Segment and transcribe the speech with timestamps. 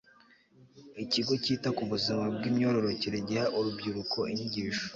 [1.03, 4.85] ikigo cyita ku buzima bw imyororokere giha urubyiruko inyigisho